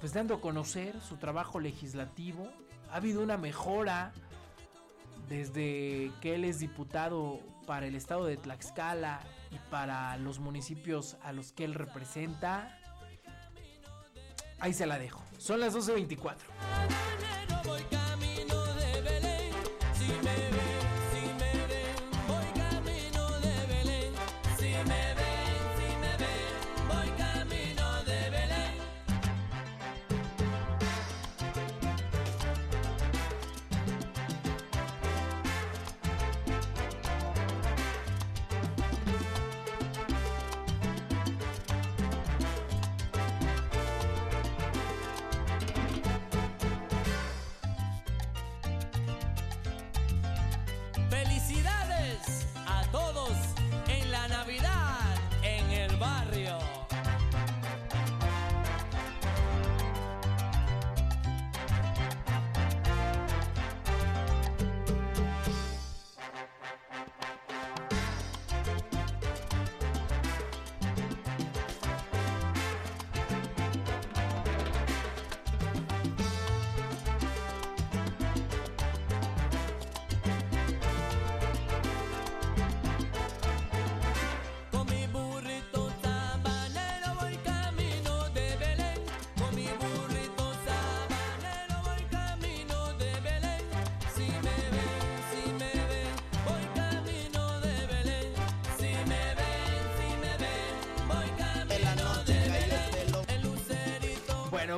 Pues 0.00 0.12
dando 0.12 0.34
a 0.34 0.40
conocer 0.40 1.00
su 1.00 1.16
trabajo 1.16 1.60
legislativo. 1.60 2.48
Ha 2.90 2.96
habido 2.96 3.22
una 3.22 3.38
mejora 3.38 4.12
desde 5.28 6.12
que 6.20 6.34
él 6.34 6.44
es 6.44 6.58
diputado 6.58 7.40
para 7.66 7.86
el 7.86 7.94
estado 7.94 8.26
de 8.26 8.36
Tlaxcala 8.36 9.20
y 9.50 9.58
para 9.70 10.16
los 10.16 10.38
municipios 10.38 11.16
a 11.22 11.32
los 11.32 11.52
que 11.52 11.64
él 11.64 11.74
representa, 11.74 12.78
ahí 14.60 14.72
se 14.72 14.86
la 14.86 14.98
dejo. 14.98 15.21
Son 15.38 15.60
las 15.60 15.74
12.24. 15.74 18.01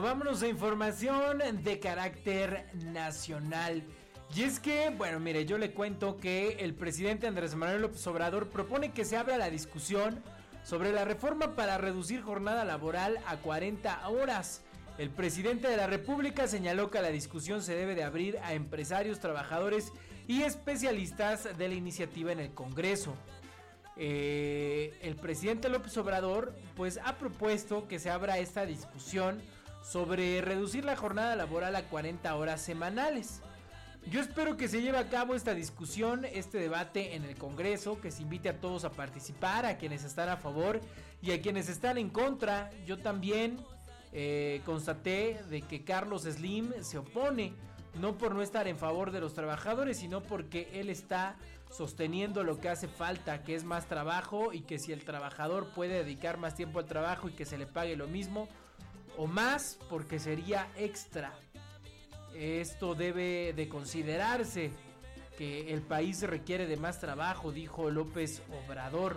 vámonos 0.04 0.42
a 0.42 0.48
información 0.48 1.38
de 1.62 1.80
carácter 1.80 2.68
nacional. 2.92 3.82
Y 4.36 4.42
es 4.42 4.60
que, 4.60 4.90
bueno, 4.90 5.18
mire, 5.18 5.46
yo 5.46 5.56
le 5.56 5.72
cuento 5.72 6.18
que 6.18 6.58
el 6.60 6.74
presidente 6.74 7.26
Andrés 7.26 7.54
Manuel 7.54 7.80
López 7.80 8.06
Obrador 8.06 8.50
propone 8.50 8.92
que 8.92 9.06
se 9.06 9.16
abra 9.16 9.38
la 9.38 9.48
discusión 9.48 10.22
sobre 10.62 10.92
la 10.92 11.06
reforma 11.06 11.56
para 11.56 11.78
reducir 11.78 12.20
jornada 12.20 12.66
laboral 12.66 13.18
a 13.26 13.38
40 13.38 14.06
horas. 14.10 14.60
El 14.98 15.08
presidente 15.08 15.68
de 15.68 15.78
la 15.78 15.86
República 15.86 16.48
señaló 16.48 16.90
que 16.90 17.00
la 17.00 17.08
discusión 17.08 17.62
se 17.62 17.74
debe 17.74 17.94
de 17.94 18.04
abrir 18.04 18.38
a 18.42 18.52
empresarios, 18.52 19.20
trabajadores 19.20 19.90
y 20.28 20.42
especialistas 20.42 21.56
de 21.56 21.68
la 21.68 21.74
iniciativa 21.76 22.30
en 22.30 22.40
el 22.40 22.52
Congreso. 22.52 23.14
Eh, 23.96 24.98
el 25.00 25.16
presidente 25.16 25.70
López 25.70 25.96
Obrador 25.96 26.54
pues 26.76 27.00
ha 27.02 27.16
propuesto 27.16 27.88
que 27.88 27.98
se 27.98 28.10
abra 28.10 28.38
esta 28.38 28.66
discusión 28.66 29.40
sobre 29.84 30.40
reducir 30.40 30.84
la 30.84 30.96
jornada 30.96 31.36
laboral 31.36 31.76
a 31.76 31.84
40 31.84 32.34
horas 32.34 32.62
semanales. 32.62 33.42
Yo 34.10 34.20
espero 34.20 34.56
que 34.56 34.68
se 34.68 34.82
lleve 34.82 34.98
a 34.98 35.08
cabo 35.08 35.34
esta 35.34 35.54
discusión, 35.54 36.24
este 36.24 36.58
debate 36.58 37.14
en 37.14 37.24
el 37.24 37.36
Congreso, 37.36 38.00
que 38.00 38.10
se 38.10 38.22
invite 38.22 38.48
a 38.48 38.60
todos 38.60 38.84
a 38.84 38.90
participar, 38.90 39.64
a 39.66 39.76
quienes 39.76 40.04
están 40.04 40.28
a 40.28 40.36
favor 40.36 40.80
y 41.22 41.32
a 41.32 41.40
quienes 41.40 41.68
están 41.68 41.98
en 41.98 42.10
contra. 42.10 42.70
Yo 42.86 42.98
también 42.98 43.58
eh, 44.12 44.62
constaté 44.64 45.40
de 45.48 45.62
que 45.62 45.84
Carlos 45.84 46.22
Slim 46.22 46.72
se 46.82 46.98
opone, 46.98 47.54
no 47.94 48.18
por 48.18 48.34
no 48.34 48.42
estar 48.42 48.68
en 48.68 48.78
favor 48.78 49.10
de 49.10 49.20
los 49.20 49.34
trabajadores, 49.34 49.98
sino 49.98 50.22
porque 50.22 50.68
él 50.74 50.90
está 50.90 51.36
sosteniendo 51.70 52.42
lo 52.42 52.58
que 52.58 52.68
hace 52.68 52.88
falta, 52.88 53.42
que 53.42 53.54
es 53.54 53.64
más 53.64 53.86
trabajo 53.86 54.52
y 54.52 54.60
que 54.60 54.78
si 54.78 54.92
el 54.92 55.04
trabajador 55.04 55.68
puede 55.74 56.04
dedicar 56.04 56.36
más 56.36 56.54
tiempo 56.54 56.78
al 56.78 56.86
trabajo 56.86 57.28
y 57.28 57.32
que 57.32 57.46
se 57.46 57.58
le 57.58 57.66
pague 57.66 57.96
lo 57.96 58.06
mismo 58.06 58.48
o 59.16 59.26
más, 59.26 59.78
porque 59.88 60.18
sería 60.18 60.68
extra. 60.76 61.32
Esto 62.34 62.94
debe 62.94 63.52
de 63.54 63.68
considerarse 63.68 64.70
que 65.38 65.72
el 65.72 65.82
país 65.82 66.22
requiere 66.22 66.66
de 66.66 66.76
más 66.76 67.00
trabajo, 67.00 67.52
dijo 67.52 67.90
López 67.90 68.42
Obrador. 68.66 69.16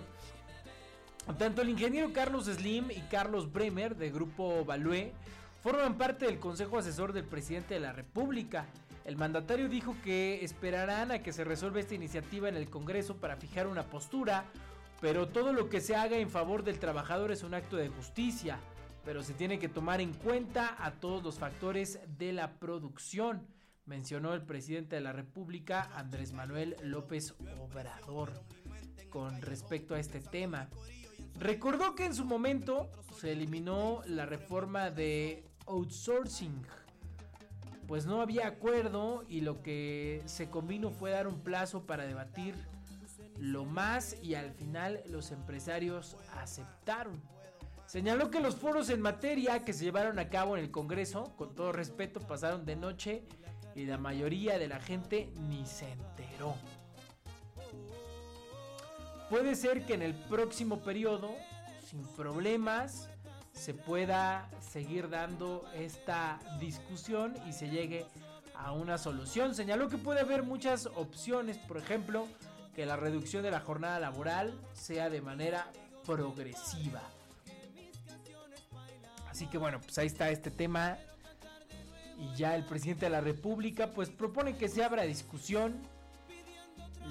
Tanto 1.38 1.62
el 1.62 1.70
ingeniero 1.70 2.14
Carlos 2.14 2.46
Slim 2.46 2.90
y 2.92 3.02
Carlos 3.10 3.52
Bremer 3.52 3.96
de 3.96 4.10
Grupo 4.10 4.64
Balue 4.66 5.12
forman 5.62 5.98
parte 5.98 6.26
del 6.26 6.40
Consejo 6.40 6.78
Asesor 6.78 7.12
del 7.12 7.26
Presidente 7.26 7.74
de 7.74 7.80
la 7.82 7.92
República. 7.92 8.66
El 9.04 9.18
mandatario 9.18 9.68
dijo 9.68 9.96
que 10.04 10.44
esperarán 10.44 11.12
a 11.12 11.20
que 11.20 11.34
se 11.34 11.44
resuelva 11.44 11.80
esta 11.80 11.96
iniciativa 11.96 12.50
en 12.50 12.56
el 12.56 12.70
Congreso 12.70 13.18
para 13.18 13.36
fijar 13.36 13.68
una 13.68 13.84
postura, 13.84 14.46
pero 15.02 15.28
todo 15.28 15.54
lo 15.54 15.70
que 15.70 15.82
se 15.82 15.96
haga 15.96 16.18
en 16.18 16.30
favor 16.30 16.64
del 16.64 16.80
trabajador 16.80 17.32
es 17.32 17.44
un 17.44 17.54
acto 17.54 17.78
de 17.78 17.90
justicia, 17.90 18.60
pero 19.08 19.24
se 19.24 19.34
tiene 19.34 19.58
que 19.58 19.70
tomar 19.70 20.02
en 20.02 20.12
cuenta 20.12 20.76
a 20.78 20.92
todos 20.92 21.24
los 21.24 21.40
factores 21.40 21.98
de 22.18 22.34
la 22.34 22.60
producción, 22.60 23.48
mencionó 23.86 24.34
el 24.34 24.42
presidente 24.42 24.98
de 24.98 25.02
la 25.02 25.14
República, 25.14 25.90
Andrés 25.96 26.34
Manuel 26.34 26.76
López 26.84 27.34
Obrador, 27.58 28.34
con 29.10 29.42
respecto 29.42 29.96
a 29.96 30.00
este 30.02 30.20
tema. 30.20 30.68
Recordó 31.40 31.96
que 31.96 32.04
en 32.04 32.14
su 32.14 32.26
momento 32.26 32.90
se 33.18 33.32
eliminó 33.32 34.02
la 34.08 34.26
reforma 34.26 34.92
de 34.92 35.46
outsourcing, 35.68 36.62
pues 37.88 38.06
no 38.06 38.22
había 38.22 38.46
acuerdo 38.46 39.24
y 39.30 39.40
lo 39.40 39.64
que 39.64 40.22
se 40.26 40.50
convino 40.50 40.92
fue 40.92 41.12
dar 41.12 41.30
un 41.30 41.40
plazo 41.40 41.86
para 41.86 42.06
debatir 42.06 42.56
lo 43.40 43.64
más 43.64 44.22
y 44.22 44.36
al 44.36 44.52
final 44.52 45.02
los 45.08 45.32
empresarios 45.32 46.18
aceptaron. 46.36 47.22
Señaló 47.88 48.30
que 48.30 48.42
los 48.42 48.58
foros 48.58 48.90
en 48.90 49.02
materia 49.02 49.64
que 49.64 49.72
se 49.72 49.86
llevaron 49.86 50.20
a 50.20 50.28
cabo 50.28 50.58
en 50.58 50.64
el 50.64 50.72
Congreso, 50.72 51.34
con 51.38 51.56
todo 51.56 51.72
respeto, 51.72 52.20
pasaron 52.20 52.66
de 52.66 52.76
noche 52.76 53.24
y 53.76 53.86
la 53.86 53.98
mayoría 53.98 54.60
de 54.60 54.68
la 54.68 54.82
gente 54.82 55.32
ni 55.48 55.66
se 55.66 55.94
enteró. 55.94 56.54
Puede 59.30 59.56
ser 59.56 59.86
que 59.86 59.94
en 59.94 60.02
el 60.02 60.16
próximo 60.16 60.82
periodo, 60.82 61.34
sin 61.90 62.04
problemas, 62.08 63.10
se 63.54 63.74
pueda 63.74 64.50
seguir 64.60 65.10
dando 65.10 65.64
esta 65.74 66.40
discusión 66.60 67.36
y 67.48 67.54
se 67.54 67.70
llegue 67.70 68.06
a 68.54 68.74
una 68.74 68.98
solución. 68.98 69.56
Señaló 69.56 69.88
que 69.88 69.98
puede 69.98 70.20
haber 70.20 70.44
muchas 70.44 70.88
opciones, 70.88 71.58
por 71.58 71.78
ejemplo, 71.78 72.28
que 72.76 72.86
la 72.86 72.98
reducción 72.98 73.44
de 73.44 73.52
la 73.52 73.62
jornada 73.62 73.98
laboral 73.98 74.60
sea 74.74 75.10
de 75.10 75.22
manera 75.22 75.72
progresiva. 76.06 77.02
Así 79.38 79.46
que 79.46 79.60
bueno, 79.60 79.80
pues 79.80 79.96
ahí 80.00 80.08
está 80.08 80.32
este 80.32 80.50
tema. 80.50 80.98
Y 82.18 82.36
ya 82.38 82.56
el 82.56 82.66
presidente 82.66 83.06
de 83.06 83.12
la 83.12 83.22
República 83.22 83.92
pues 83.92 84.10
propone 84.10 84.58
que 84.58 84.68
se 84.68 84.84
abra 84.84 85.04
discusión 85.04 85.76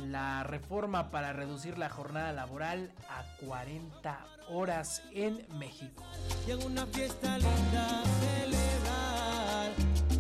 la 0.09 0.43
reforma 0.43 1.13
para 1.13 1.33
reducir 1.33 1.79
la 1.79 1.89
jornada 1.89 2.33
laboral 2.33 2.91
a 3.09 3.23
40 3.47 4.27
horas 4.49 5.05
en 5.13 5.47
México. 5.57 6.03
Y 6.49 6.51
en 6.51 6.65
una 6.65 6.85
fiesta 6.87 7.39
linda 7.39 8.03
celebrar 8.19 9.71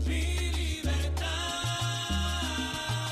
mi 0.06 0.52
libertad. 0.52 1.26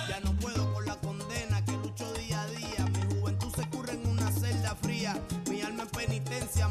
Ya 0.09 0.21
no 0.21 0.37
puedo 0.37 0.73
con 0.73 0.87
la 0.87 0.95
condena 1.01 1.65
que 1.65 1.73
lucho 1.73 2.13
día 2.13 2.43
a 2.43 2.47
día. 2.47 2.87
Mi 2.93 3.17
juventud 3.19 3.53
se 3.57 3.69
curre 3.71 3.95
en 3.95 4.07
una 4.07 4.31
celda 4.31 4.77
fría. 4.77 5.21
Mi 5.51 5.63
alma 5.63 5.83
en 5.83 5.89
penitencia, 5.89 6.69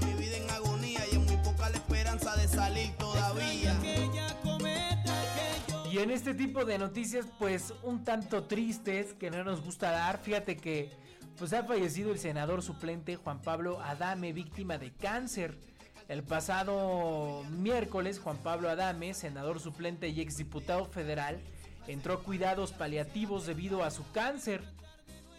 en 6.04 6.12
este 6.12 6.34
tipo 6.34 6.66
de 6.66 6.78
noticias, 6.78 7.26
pues 7.40 7.74
un 7.82 8.04
tanto 8.04 8.44
tristes 8.44 9.14
que 9.14 9.32
no 9.32 9.42
nos 9.46 9.64
gusta 9.64 9.90
dar, 9.90 10.22
fíjate 10.22 10.58
que 10.58 10.92
pues 11.38 11.54
ha 11.54 11.64
fallecido 11.64 12.12
el 12.12 12.20
senador 12.20 12.62
suplente 12.62 13.16
Juan 13.16 13.42
Pablo 13.42 13.80
Adame, 13.82 14.34
víctima 14.34 14.78
de 14.78 14.92
cáncer. 14.92 15.58
El 16.10 16.24
pasado 16.24 17.44
miércoles, 17.52 18.20
Juan 18.20 18.38
Pablo 18.38 18.70
Adame, 18.70 19.14
senador 19.14 19.62
suplente 19.62 20.10
y 20.10 20.20
exdiputado 20.20 20.86
federal, 20.86 21.40
entró 21.88 22.16
a 22.16 22.24
cuidados 22.24 22.74
paliativos 22.74 23.46
debido 23.46 23.82
a 23.86 23.90
su 23.90 24.04
cáncer. 24.12 24.62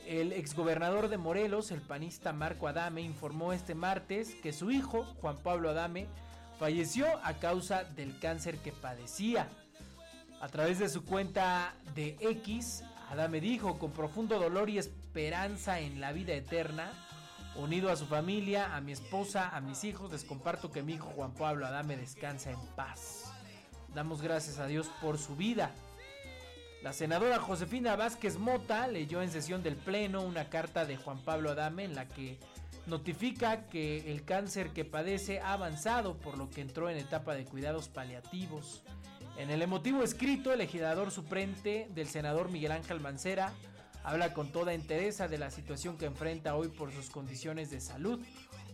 El 0.06 0.32
exgobernador 0.32 1.08
de 1.08 1.18
Morelos, 1.18 1.72
el 1.72 1.82
panista 1.82 2.32
Marco 2.32 2.68
Adame, 2.68 3.02
informó 3.02 3.52
este 3.52 3.74
martes 3.74 4.34
que 4.36 4.54
su 4.54 4.70
hijo, 4.70 5.04
Juan 5.20 5.36
Pablo 5.42 5.68
Adame, 5.68 6.06
falleció 6.58 7.06
a 7.22 7.34
causa 7.34 7.84
del 7.84 8.18
cáncer 8.18 8.56
que 8.58 8.72
padecía. 8.72 9.50
A 10.44 10.48
través 10.48 10.78
de 10.78 10.90
su 10.90 11.06
cuenta 11.06 11.72
de 11.94 12.18
X, 12.20 12.84
Adame 13.08 13.40
dijo, 13.40 13.78
con 13.78 13.92
profundo 13.92 14.38
dolor 14.38 14.68
y 14.68 14.76
esperanza 14.76 15.80
en 15.80 16.02
la 16.02 16.12
vida 16.12 16.34
eterna, 16.34 16.92
unido 17.56 17.90
a 17.90 17.96
su 17.96 18.04
familia, 18.04 18.76
a 18.76 18.82
mi 18.82 18.92
esposa, 18.92 19.56
a 19.56 19.62
mis 19.62 19.84
hijos, 19.84 20.12
les 20.12 20.22
comparto 20.22 20.70
que 20.70 20.82
mi 20.82 20.92
hijo 20.92 21.06
Juan 21.16 21.32
Pablo 21.32 21.64
Adame 21.64 21.96
descansa 21.96 22.50
en 22.50 22.60
paz. 22.76 23.32
Damos 23.94 24.20
gracias 24.20 24.58
a 24.58 24.66
Dios 24.66 24.90
por 25.00 25.16
su 25.16 25.34
vida. 25.34 25.70
La 26.82 26.92
senadora 26.92 27.38
Josefina 27.38 27.96
Vázquez 27.96 28.36
Mota 28.36 28.86
leyó 28.86 29.22
en 29.22 29.30
sesión 29.30 29.62
del 29.62 29.76
Pleno 29.76 30.20
una 30.20 30.50
carta 30.50 30.84
de 30.84 30.98
Juan 30.98 31.20
Pablo 31.20 31.52
Adame 31.52 31.84
en 31.84 31.94
la 31.94 32.06
que 32.06 32.38
notifica 32.84 33.64
que 33.68 34.12
el 34.12 34.26
cáncer 34.26 34.74
que 34.74 34.84
padece 34.84 35.40
ha 35.40 35.54
avanzado, 35.54 36.18
por 36.18 36.36
lo 36.36 36.50
que 36.50 36.60
entró 36.60 36.90
en 36.90 36.98
etapa 36.98 37.34
de 37.34 37.46
cuidados 37.46 37.88
paliativos. 37.88 38.82
En 39.36 39.50
el 39.50 39.62
emotivo 39.62 40.02
escrito, 40.02 40.52
el 40.52 40.58
legislador 40.58 41.10
suplente 41.10 41.88
del 41.92 42.08
senador 42.08 42.50
Miguel 42.50 42.70
Ángel 42.72 43.00
Mancera 43.00 43.52
habla 44.04 44.32
con 44.32 44.52
toda 44.52 44.74
entereza 44.74 45.26
de 45.26 45.38
la 45.38 45.50
situación 45.50 45.98
que 45.98 46.06
enfrenta 46.06 46.54
hoy 46.54 46.68
por 46.68 46.92
sus 46.92 47.10
condiciones 47.10 47.70
de 47.70 47.80
salud. 47.80 48.24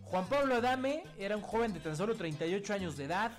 Juan 0.04 0.26
Pablo 0.26 0.56
Adame 0.56 1.04
era 1.18 1.36
un 1.36 1.42
joven 1.42 1.72
de 1.72 1.80
tan 1.80 1.96
solo 1.96 2.14
38 2.14 2.74
años 2.74 2.96
de 2.96 3.04
edad. 3.04 3.32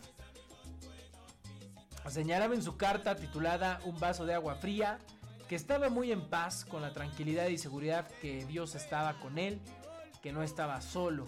Señalaba 2.10 2.55
en 2.55 2.63
su 2.63 2.75
carta 2.75 3.15
titulada 3.15 3.79
Un 3.86 3.99
vaso 3.99 4.25
de 4.25 4.34
agua 4.34 4.55
fría 4.55 4.97
que 5.47 5.55
estaba 5.55 5.89
muy 5.89 6.12
en 6.12 6.27
paz 6.27 6.65
con 6.65 6.81
la 6.81 6.93
tranquilidad 6.93 7.47
y 7.49 7.57
seguridad 7.57 8.07
que 8.21 8.45
Dios 8.45 8.73
estaba 8.73 9.19
con 9.19 9.38
él, 9.38 9.60
que 10.23 10.31
no 10.31 10.41
estaba 10.41 10.81
solo. 10.81 11.27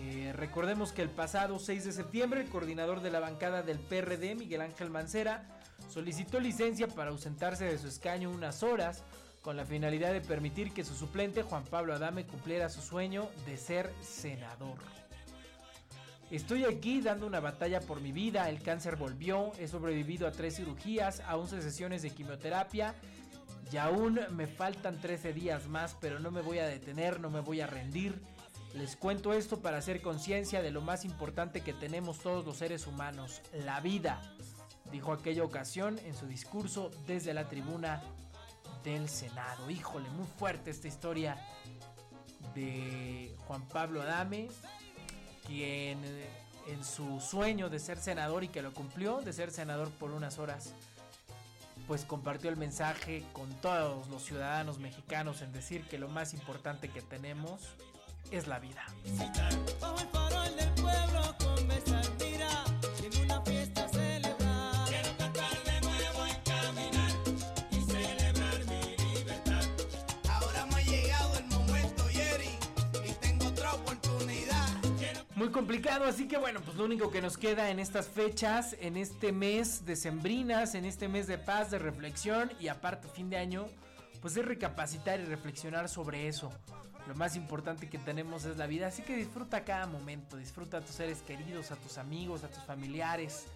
Eh, 0.00 0.32
recordemos 0.32 0.92
que 0.92 1.02
el 1.02 1.10
pasado 1.10 1.58
6 1.58 1.84
de 1.84 1.92
septiembre 1.92 2.40
el 2.40 2.48
coordinador 2.48 3.00
de 3.00 3.10
la 3.10 3.20
bancada 3.20 3.62
del 3.62 3.78
PRD, 3.78 4.36
Miguel 4.36 4.60
Ángel 4.60 4.90
Mancera, 4.90 5.44
solicitó 5.88 6.38
licencia 6.38 6.86
para 6.86 7.10
ausentarse 7.10 7.64
de 7.64 7.78
su 7.78 7.88
escaño 7.88 8.30
unas 8.30 8.62
horas 8.62 9.02
con 9.42 9.56
la 9.56 9.64
finalidad 9.64 10.12
de 10.12 10.20
permitir 10.20 10.72
que 10.72 10.84
su 10.84 10.94
suplente 10.94 11.42
Juan 11.42 11.64
Pablo 11.64 11.94
Adame 11.94 12.26
cumpliera 12.26 12.68
su 12.68 12.80
sueño 12.80 13.28
de 13.46 13.56
ser 13.56 13.92
senador. 14.00 14.78
Estoy 16.30 16.64
aquí 16.64 17.00
dando 17.00 17.26
una 17.26 17.40
batalla 17.40 17.80
por 17.80 18.00
mi 18.00 18.12
vida, 18.12 18.50
el 18.50 18.62
cáncer 18.62 18.96
volvió, 18.96 19.52
he 19.58 19.66
sobrevivido 19.66 20.28
a 20.28 20.32
tres 20.32 20.56
cirugías, 20.56 21.20
a 21.20 21.36
11 21.36 21.62
sesiones 21.62 22.02
de 22.02 22.10
quimioterapia 22.10 22.94
y 23.72 23.78
aún 23.78 24.20
me 24.32 24.46
faltan 24.46 25.00
13 25.00 25.32
días 25.32 25.66
más, 25.68 25.96
pero 26.00 26.20
no 26.20 26.30
me 26.30 26.42
voy 26.42 26.58
a 26.58 26.66
detener, 26.66 27.18
no 27.18 27.30
me 27.30 27.40
voy 27.40 27.62
a 27.62 27.66
rendir. 27.66 28.20
Les 28.74 28.96
cuento 28.96 29.32
esto 29.32 29.60
para 29.60 29.78
hacer 29.78 30.02
conciencia 30.02 30.62
de 30.62 30.70
lo 30.70 30.82
más 30.82 31.04
importante 31.04 31.62
que 31.62 31.72
tenemos 31.72 32.18
todos 32.18 32.44
los 32.44 32.58
seres 32.58 32.86
humanos, 32.86 33.40
la 33.64 33.80
vida, 33.80 34.20
dijo 34.90 35.12
aquella 35.12 35.42
ocasión 35.42 35.98
en 36.04 36.14
su 36.14 36.26
discurso 36.26 36.90
desde 37.06 37.34
la 37.34 37.48
tribuna 37.48 38.02
del 38.84 39.08
Senado. 39.08 39.70
Híjole, 39.70 40.08
muy 40.10 40.26
fuerte 40.26 40.70
esta 40.70 40.88
historia 40.88 41.36
de 42.54 43.34
Juan 43.46 43.66
Pablo 43.68 44.02
Adame, 44.02 44.48
quien 45.46 46.04
eh, 46.04 46.28
en 46.68 46.84
su 46.84 47.20
sueño 47.20 47.70
de 47.70 47.78
ser 47.78 47.98
senador 47.98 48.44
y 48.44 48.48
que 48.48 48.62
lo 48.62 48.74
cumplió, 48.74 49.20
de 49.20 49.32
ser 49.32 49.50
senador 49.50 49.90
por 49.92 50.10
unas 50.10 50.38
horas, 50.38 50.74
pues 51.86 52.04
compartió 52.04 52.50
el 52.50 52.56
mensaje 52.56 53.24
con 53.32 53.50
todos 53.60 54.08
los 54.08 54.22
ciudadanos 54.22 54.78
mexicanos 54.78 55.40
en 55.40 55.52
decir 55.52 55.84
que 55.88 55.98
lo 55.98 56.08
más 56.08 56.34
importante 56.34 56.90
que 56.90 57.00
tenemos 57.00 57.74
es 58.30 58.46
la 58.46 58.58
vida. 58.58 58.84
Muy 75.38 75.50
complicado, 75.50 76.04
así 76.04 76.26
que 76.26 76.36
bueno, 76.36 76.60
pues 76.60 76.76
lo 76.76 76.84
único 76.84 77.12
que 77.12 77.22
nos 77.22 77.38
queda 77.38 77.70
en 77.70 77.78
estas 77.78 78.08
fechas, 78.08 78.76
en 78.80 78.96
este 78.96 79.30
mes 79.30 79.86
de 79.86 79.94
sembrinas, 79.94 80.74
en 80.74 80.84
este 80.84 81.06
mes 81.06 81.28
de 81.28 81.38
paz, 81.38 81.70
de 81.70 81.78
reflexión 81.78 82.50
y 82.58 82.66
aparte 82.66 83.08
fin 83.08 83.30
de 83.30 83.36
año, 83.36 83.68
pues 84.20 84.36
es 84.36 84.44
recapacitar 84.44 85.20
y 85.20 85.24
reflexionar 85.24 85.88
sobre 85.88 86.26
eso. 86.26 86.50
Lo 87.08 87.14
más 87.14 87.36
importante 87.36 87.88
que 87.88 87.96
tenemos 87.98 88.44
es 88.44 88.58
la 88.58 88.66
vida, 88.66 88.88
así 88.88 89.02
que 89.02 89.16
disfruta 89.16 89.64
cada 89.64 89.86
momento, 89.86 90.36
disfruta 90.36 90.76
a 90.76 90.80
tus 90.82 90.94
seres 90.94 91.22
queridos, 91.22 91.70
a 91.70 91.76
tus 91.76 91.96
amigos, 91.96 92.44
a 92.44 92.48
tus 92.48 92.62
familiares, 92.64 93.46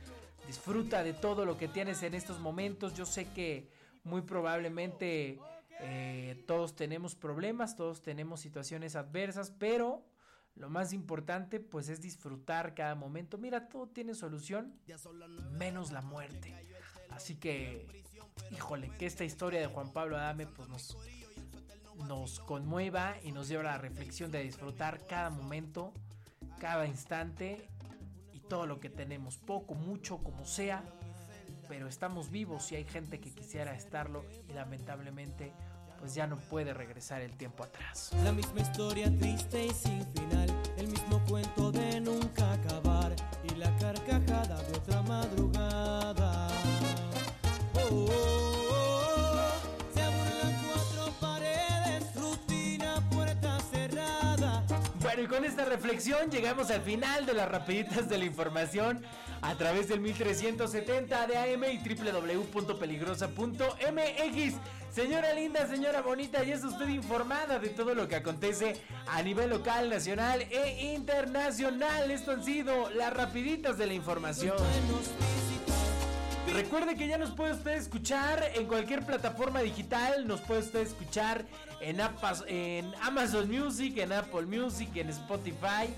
disfruta 0.47 1.03
de 1.05 1.13
todo 1.13 1.45
lo 1.45 1.59
que 1.59 1.69
tienes 1.69 2.03
en 2.03 2.15
estos 2.15 2.41
momentos. 2.41 2.95
Yo 2.95 3.05
sé 3.05 3.27
que 3.27 3.69
muy 4.05 4.23
probablemente 4.23 5.39
eh, 5.81 6.43
todos 6.47 6.75
tenemos 6.75 7.15
problemas, 7.15 7.77
todos 7.77 8.01
tenemos 8.01 8.41
situaciones 8.41 8.97
adversas, 8.97 9.51
pero 9.51 10.03
lo 10.55 10.71
más 10.71 10.95
importante 10.95 11.61
pues 11.61 11.91
es 11.91 12.01
disfrutar 12.01 12.75
cada 12.75 12.95
momento. 12.95 13.37
Mira, 13.37 13.69
todo 13.69 13.87
tiene 13.87 14.15
solución, 14.15 14.81
menos 15.53 15.93
la 15.93 16.01
muerte. 16.01 16.55
Así 17.11 17.37
que, 17.37 17.87
híjole, 18.51 18.91
que 18.99 19.05
esta 19.05 19.25
historia 19.25 19.61
de 19.61 19.67
Juan 19.67 19.93
Pablo 19.93 20.17
Adame 20.17 20.47
pues 20.47 20.71
nos, 20.71 20.97
nos 22.07 22.41
conmueva 22.41 23.17
y 23.23 23.33
nos 23.33 23.49
lleva 23.49 23.63
a 23.63 23.73
la 23.73 23.79
reflexión 23.79 24.31
de 24.31 24.43
disfrutar 24.43 25.07
cada 25.07 25.31
momento, 25.31 25.93
cada 26.59 26.87
instante 26.87 27.69
y 28.33 28.41
todo 28.41 28.67
lo 28.67 28.81
que 28.81 28.91
tenemos, 28.91 29.37
poco, 29.37 29.75
mucho, 29.75 30.19
como 30.19 30.45
sea, 30.45 30.85
pero 31.69 31.89
estamos 31.89 32.31
vivos 32.31 32.71
y 32.73 32.77
hay 32.77 32.85
gente 32.85 33.21
que 33.21 33.31
quisiera 33.31 33.75
estarlo 33.75 34.25
y 34.49 34.53
lamentablemente 34.53 35.53
pues 35.99 36.15
ya 36.15 36.27
no 36.27 36.37
puede 36.37 36.75
regresar 36.75 37.23
el 37.23 37.37
tiempo 37.37 37.63
atrás. 37.63 38.11
La 38.25 38.33
misma 38.33 38.61
historia 38.61 39.07
triste 39.19 39.67
y 39.67 39.71
sin 39.71 40.05
final, 40.13 40.22
Bueno, 55.13 55.27
y 55.27 55.29
con 55.29 55.45
esta 55.45 55.67
reflexión 55.67 56.31
llegamos 56.31 56.71
al 56.71 56.81
final 56.81 57.27
de 57.27 57.35
las 57.35 57.47
rapiditas 57.47 58.09
de 58.09 58.17
la 58.17 58.25
información 58.25 59.05
a 59.43 59.55
través 59.57 59.89
del 59.89 60.01
1370 60.01 61.27
de 61.27 61.37
AM 61.37 61.65
y 61.65 61.87
www.peligrosa.mx. 61.87 64.55
Señora 64.91 65.35
linda, 65.35 65.67
señora 65.67 66.01
bonita, 66.01 66.43
ya 66.43 66.55
está 66.55 66.69
usted 66.69 66.89
informada 66.89 67.59
de 67.59 67.69
todo 67.69 67.95
lo 67.95 68.09
que 68.09 68.17
acontece 68.17 68.81
a 69.07 69.23
nivel 69.23 69.51
local, 69.51 69.91
nacional 69.91 70.47
e 70.51 70.95
internacional. 70.95 72.11
Esto 72.11 72.31
han 72.31 72.43
sido 72.43 72.89
las 72.89 73.13
rapiditas 73.13 73.77
de 73.77 73.89
la 73.89 73.93
información. 73.93 74.57
Recuerde 76.55 76.97
que 76.97 77.09
ya 77.09 77.17
nos 77.17 77.31
puede 77.31 77.55
usted 77.55 77.73
escuchar 77.73 78.45
en 78.55 78.67
cualquier 78.67 79.07
plataforma 79.07 79.61
digital, 79.61 80.27
nos 80.27 80.41
puede 80.43 80.61
usted 80.61 80.81
escuchar 80.81 81.47
en 81.81 81.99
Amazon 83.01 83.51
Music, 83.51 83.97
en 83.97 84.13
Apple 84.13 84.43
Music, 84.43 84.91
en 84.97 85.09
Spotify, 85.09 85.89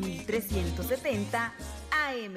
1370 0.00 1.54
AM. 2.12 2.36